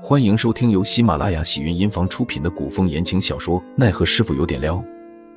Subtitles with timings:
[0.00, 4.76] 欢迎收听由喜马拉雅喜云音房出品的古风言情小说《奈何师傅有点撩》，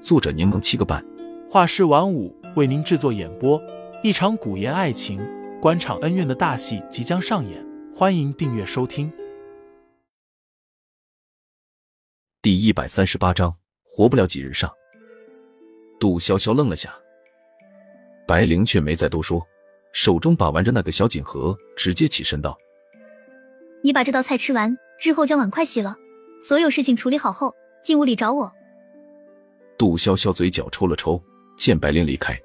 [0.03, 1.03] 作者柠檬七个半，
[1.49, 3.59] 画师晚舞为您制作演播。
[4.03, 5.19] 一场古言爱情、
[5.59, 9.11] 官场恩怨的大戏即将上演，欢迎订阅收听。
[12.39, 14.71] 第一百三十八章，活不了几日上。
[15.99, 16.93] 杜潇潇愣了下，
[18.27, 19.43] 白灵却没再多说，
[19.91, 22.55] 手中把玩着那个小锦盒，直接起身道。
[23.83, 25.95] 你把这道菜吃完之后，将碗筷洗了，
[26.39, 28.51] 所有事情处理好后，进屋里找我。
[29.77, 31.21] 杜潇潇嘴角抽了抽，
[31.57, 32.39] 见白灵离开，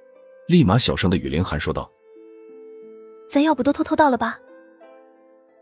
[0.48, 1.91] 立马小声的与凌寒说道
[3.28, 4.38] ：“咱要不都偷偷到了吧？”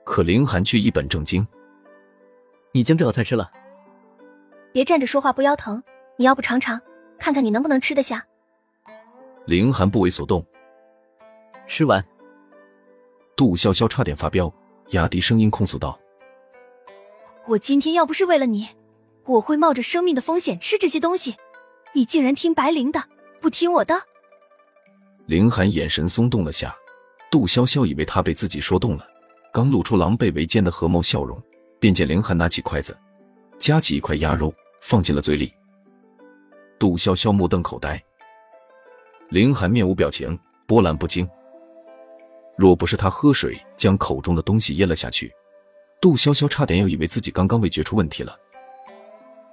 [0.05, 1.45] 可凌寒却一本正经
[2.71, 3.51] ：“你将这道菜吃了，
[4.73, 5.83] 别站着说话不腰疼。
[6.17, 6.81] 你要不尝尝，
[7.19, 8.25] 看看你能不能吃得下。”
[9.47, 10.47] 凌寒不为所动，
[11.67, 12.05] 吃完。
[13.35, 14.53] 杜潇潇差点发飙。
[14.91, 15.99] 压低声音控诉道
[17.49, 18.69] ：“我今天要不是为了你，
[19.25, 21.37] 我会冒着生命的风险吃这些东西。
[21.95, 23.03] 你竟然听白灵的，
[23.41, 23.95] 不听我的。”
[25.27, 26.75] 林寒眼神松动了下，
[27.31, 29.07] 杜潇潇以为他被自己说动了，
[29.53, 31.41] 刚露出狼狈为奸的合眸笑容，
[31.81, 32.97] 便见林寒拿起筷子，
[33.59, 35.53] 夹起一块鸭肉放进了嘴里。
[36.79, 38.03] 杜潇潇目瞪口呆，
[39.31, 41.27] 林寒面无表情，波澜不惊。
[42.57, 45.33] 若不是他喝水将口中的东西咽了下去，
[46.01, 48.39] 杜潇潇差点要以为自己刚刚味觉出问题了。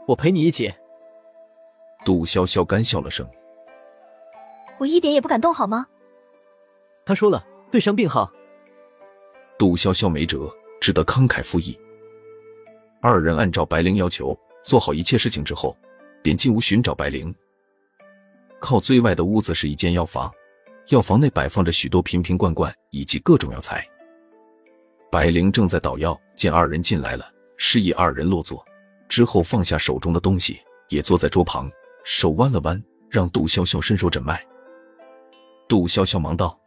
[0.07, 0.73] 我陪你一起。
[2.03, 3.27] 杜潇潇干笑了声。
[4.79, 5.87] 我一点也不敢动，好吗？
[7.05, 8.31] 他说了，对伤病好。
[9.57, 11.79] 杜潇潇没辙，只得慷慨赴义。
[12.99, 15.77] 二人按照白灵要求做好一切事情之后，
[16.21, 17.33] 便进屋寻找白灵。
[18.59, 20.31] 靠最外的屋子是一间药房。
[20.87, 23.87] 药房内摆放着许多瓶瓶罐罐以及各种药材。
[25.11, 27.25] 白灵正在捣药，见二人进来了，
[27.57, 28.65] 示意二人落座，
[29.07, 30.59] 之后放下手中的东西，
[30.89, 31.69] 也坐在桌旁，
[32.03, 34.41] 手弯了弯，让杜潇潇伸手诊脉。
[35.67, 36.59] 杜潇潇忙道：“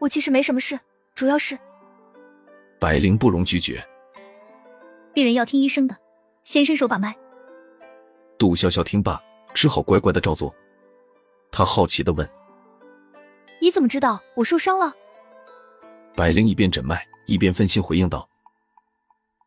[0.00, 0.78] 我其实没什么事，
[1.14, 1.58] 主要是……”
[2.80, 3.84] 白灵不容拒绝，
[5.12, 5.96] 病人要听医生的，
[6.44, 7.16] 先伸手把脉。
[8.38, 9.22] 杜潇潇听罢，
[9.54, 10.54] 只好乖乖的照做。
[11.50, 12.28] 他好奇的问。
[13.60, 14.94] 你怎么知道我受伤了？
[16.14, 18.28] 百灵一边诊脉一边分心回应道：“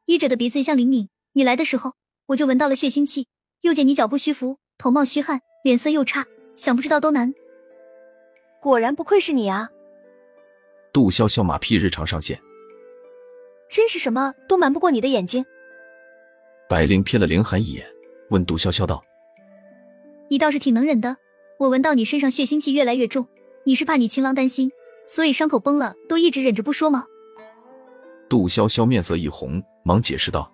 [0.05, 1.93] 医者的鼻子一向灵敏，你来的时候
[2.27, 3.27] 我就闻到了血腥气，
[3.61, 6.25] 又见你脚步虚浮，头冒虚汗，脸色又差，
[6.55, 7.33] 想不知道都难。
[8.61, 9.69] 果然不愧是你啊！”
[10.93, 12.39] 杜潇潇马屁日常上线，
[13.69, 15.45] 真是什么都瞒不过你的眼睛。
[16.67, 17.87] 百灵瞥了凌寒一眼，
[18.29, 19.03] 问杜潇潇道
[20.29, 21.17] ：“你倒是挺能忍的，
[21.57, 23.27] 我闻到你身上血腥气越来越重。”
[23.65, 24.71] 你是怕你情郎担心，
[25.05, 27.05] 所以伤口崩了都一直忍着不说吗？
[28.27, 30.51] 杜潇潇面色一红，忙解释道：“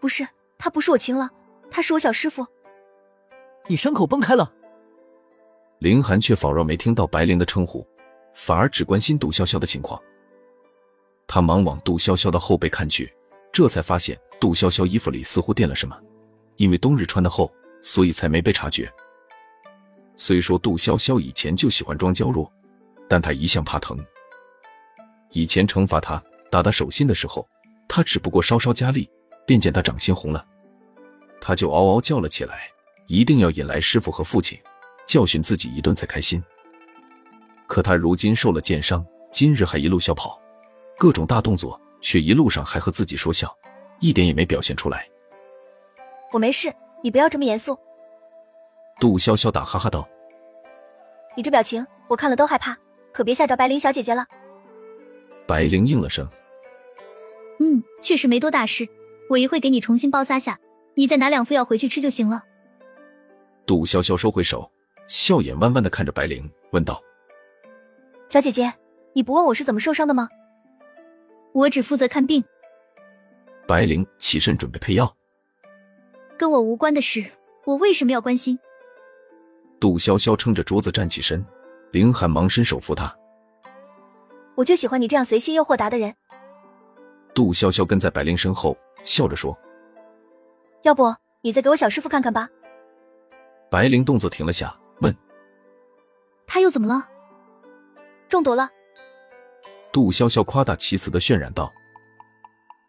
[0.00, 0.26] 不是，
[0.58, 1.30] 他不是我情郎，
[1.70, 2.46] 他是我小师傅。”
[3.68, 4.52] 你伤口崩开了。
[5.80, 7.86] 林寒却仿若没听到白灵的称呼，
[8.34, 10.00] 反而只关心杜潇潇的情况。
[11.26, 13.12] 他忙往杜潇潇的后背看去，
[13.52, 15.98] 这才发现杜潇潇衣服里似乎垫了什么，
[16.56, 17.52] 因为冬日穿的厚，
[17.82, 18.90] 所以才没被察觉。
[20.16, 22.50] 虽说杜潇潇以前就喜欢装娇弱，
[23.08, 23.98] 但她一向怕疼。
[25.32, 27.46] 以前惩罚他打他手心的时候，
[27.88, 29.10] 他只不过稍稍加力，
[29.44, 30.46] 便见他掌心红了，
[31.40, 32.68] 他就嗷嗷叫了起来，
[33.06, 34.58] 一定要引来师傅和父亲
[35.06, 36.42] 教训自己一顿才开心。
[37.66, 40.40] 可他如今受了箭伤，今日还一路小跑，
[40.96, 43.54] 各种大动作，却一路上还和自己说笑，
[44.00, 45.06] 一点也没表现出来。
[46.32, 46.72] 我没事，
[47.02, 47.78] 你不要这么严肃。
[48.98, 50.08] 杜潇潇打哈哈道
[51.36, 52.76] ：“你这表情，我看了都害怕，
[53.12, 54.26] 可别吓着白灵小姐姐了。”
[55.46, 56.26] 白灵应了声
[57.60, 58.88] ：“嗯，确实没多大事，
[59.28, 60.58] 我一会给你重新包扎下，
[60.94, 62.42] 你再拿两副药回去吃就行了。”
[63.66, 64.70] 杜潇潇收回手，
[65.08, 67.02] 笑眼弯弯的看着白灵，问道
[68.30, 68.72] ：“小姐姐，
[69.12, 70.28] 你不问我是怎么受伤的吗
[71.52, 72.42] ？”“我只负责看病。”
[73.68, 75.14] 白灵起身准备配药
[76.38, 77.26] ，“跟我无关的事，
[77.66, 78.58] 我为什么要关心？”
[79.86, 81.46] 杜潇潇撑着桌子站起身，
[81.92, 83.16] 林寒忙伸手扶她。
[84.56, 86.12] 我就喜欢你这样随性又豁达的人。
[87.32, 89.56] 杜潇潇跟在白灵身后，笑着说
[90.82, 92.48] ：“要不你再给我小师傅看看吧。”
[93.70, 95.16] 白灵动作停了下，问
[96.48, 97.08] ：“他又怎么了？
[98.28, 98.68] 中毒了？”
[99.94, 101.72] 杜潇潇夸大其词的渲染道：“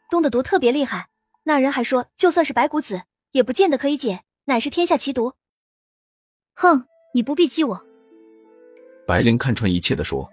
[0.10, 1.10] 中的毒特别厉害，
[1.44, 3.04] 那人还说，就算是白骨子，
[3.34, 5.36] 也不见得可以解，乃是天下奇毒。”
[6.60, 6.84] 哼，
[7.14, 7.80] 你不必激我。
[9.06, 10.28] 白灵看穿一切的说：“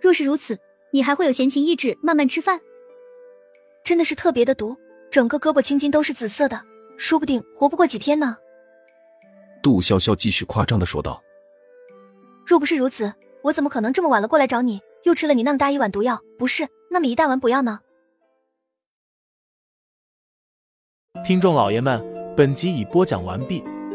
[0.00, 0.56] 若是如此，
[0.92, 2.60] 你还会有闲情逸致慢慢吃饭？”
[3.82, 4.76] 真的是特别的毒，
[5.10, 6.62] 整个胳膊青筋都是紫色的，
[6.96, 8.36] 说不定活不过几天呢。
[9.60, 11.20] 杜潇潇继续夸张的说道。
[12.46, 13.12] 若不是如此，
[13.42, 16.20] 我怎么可能这么晚了过来找你，又吃了你那么大一碗毒药？
[16.38, 17.80] 不是那么一大碗补药呢？
[21.24, 22.00] 听众老爷们，
[22.36, 23.64] 本集已播讲完毕，